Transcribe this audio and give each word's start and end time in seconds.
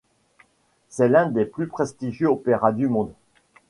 C'est 0.89 1.09
l’un 1.09 1.27
des 1.27 1.45
plus 1.45 1.67
prestigieux 1.67 2.25
opéras 2.27 2.71
du 2.71 2.87
monde. 2.87 3.13